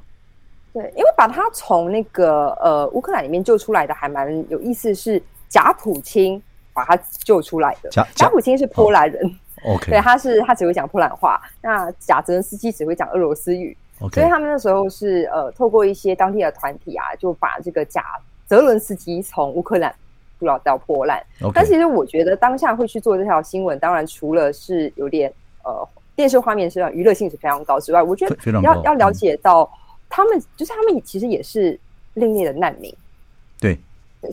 [0.72, 7.90] 对，因为把他从那个呃乌克兰里面救出来的还蛮有意思，是贾普京把他救出来的。
[7.90, 9.22] 贾贾普京是波兰人
[9.66, 13.76] ，OK，对，他是他只会讲波兰话，那假泽伦斯基只会讲俄罗斯语。
[14.00, 14.14] Okay.
[14.14, 18.02] 所以他们那时候是呃，透过一些当地的团体啊，就把这个假
[18.46, 19.94] 泽伦斯基从乌克兰
[20.38, 21.22] 捕捞到波兰。
[21.40, 21.52] Okay.
[21.54, 25.32] 但其实我觉得当下会去做这条新闻，当然除了是有点
[25.64, 29.70] 呃电视画面是娱乐性是非常高之外，我觉得要要了解到
[30.08, 31.78] 他们、嗯、就是他们其实也是
[32.14, 32.94] 另类的难民。
[33.60, 33.78] 对，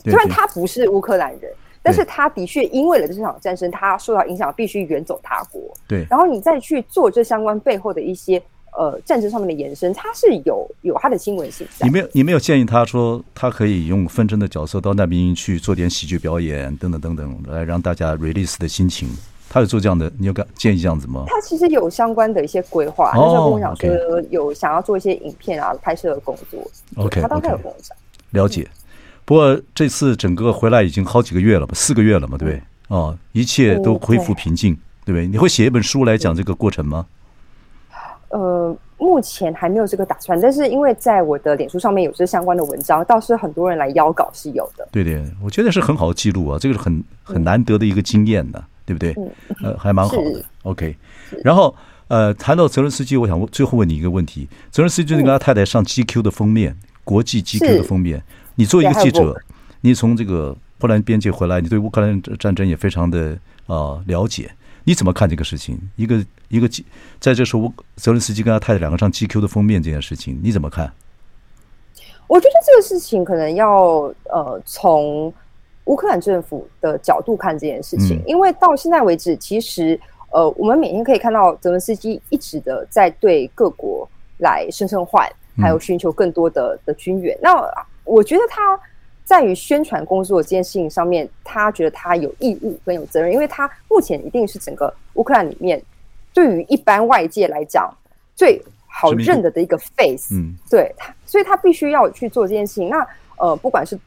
[0.04, 1.52] 虽然他不是乌克兰人，
[1.82, 5.60] 但是他的确因为了这场战争，他受到影响，必须远走他国。
[5.88, 8.42] 对，然后你再去做这相关背后的一些。
[8.76, 11.66] 呃，战争上面的延伸，它是有有它的新闻性。
[11.82, 19.08] 你没有，你没有建议他说，他可以用纷争的角色到难民营去做点喜剧表演，等等等等，来让大家 release 的心情。
[19.50, 21.24] 他有做这样的，你有敢建议这样子吗？
[21.26, 23.90] 他其实有相关的一些规划，那时候跟我讲说
[24.30, 26.66] 有想要做一些影片啊，拍摄的工作。
[26.96, 27.94] OK，他当时有跟我讲。
[28.30, 28.66] 了解。
[29.26, 32.62] 不过这次整个回来已经好几个月了吧，四个月了嘛，对不对？
[32.88, 35.26] 哦，一切都恢复平静，对不对？
[35.26, 37.04] 你会写一本书来讲这个过程吗？
[38.32, 44.88] 呃，目前还没有这个打算，但是因为在我的脸书上面有这相关的文章，倒是很多人来邀稿是有的。
[44.90, 49.12] 对对，我觉得是很好的记录啊，这个是很很难得的一个经验的，对不对？
[49.18, 49.30] 嗯、
[49.64, 50.42] 呃，还蛮好的。
[50.62, 50.96] OK，
[51.44, 51.74] 然后
[52.08, 56.74] 呃，谈到泽伦斯基，我想问最后问你一个问题：泽伦斯基就是跟他太太上 GQ 的封面，
[57.04, 58.22] 国际 GQ 的封面。
[58.54, 59.36] 你作为一个记者，
[59.82, 64.50] 你从这个波兰边界回来，你对乌克兰战争也非常的呃了解。
[64.84, 65.78] 你怎么看这个事情？
[65.96, 66.68] 一个一个
[67.20, 70.92] 在这时候，泽伦斯基跟他太太两个上 GQ 的封面这件事情，你怎么看？
[72.26, 75.32] 我觉得这个事情可能要呃从
[75.84, 79.98] 乌克兰政府的角度看这件事情，嗯、因为到现在为止，其实
[80.30, 84.08] 呃我们每天可以看到泽伦斯基一直的在对各国
[84.38, 87.36] 来声声唤，还有寻求更多的的军援。
[87.36, 88.78] 嗯、那我觉得他。
[89.24, 95.80] 在于宣传工作这件事情上面，他觉得他有义务跟有责任，因为他目前一定是整个乌克兰里面
[96.34, 97.88] 对于一般外界来讲
[98.34, 102.88] 最好认得的一个 face，嗯，对他，所以他必须要去做这件事情。
[102.88, 103.06] 那
[103.38, 103.98] 呃，不管是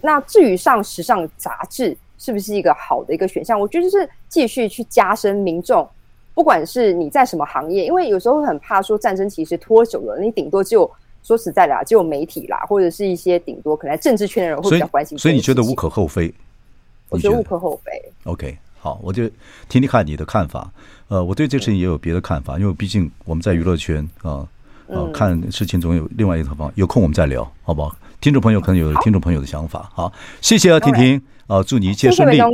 [0.00, 5.86] 那至于上时尚杂志是不是一个好的一个选项，我觉得是继续去加深民众，
[6.34, 10.90] 不管是你在什么行业，因为有时候很怕说战争其实拖久了，你顶多就。
[11.22, 16.32] 说实在的啊只有媒体啦或者是一些顶多可能在政治圈的人会比较关心所以你觉得无可厚非
[17.08, 17.38] 我觉得？
[17.38, 17.92] 无可厚非。
[18.24, 19.28] Ok 好我就
[19.68, 20.70] 听听看你的看法。
[21.08, 24.46] 呃我对这事情也有别的看法因为毕竟我们在娱乐圈啊
[24.86, 27.94] 呃看事情总有另外一套方有空我们再聊好不好？
[28.20, 32.48] 听众朋友可能有听众朋友的想法好谢谢啊婷婷啊祝你一切顺利啊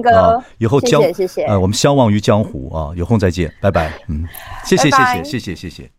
[0.58, 1.00] 以后江
[1.46, 4.26] 呃我们相忘于江湖啊有空再见拜拜嗯
[4.64, 5.90] 谢谢谢谢谢谢谢。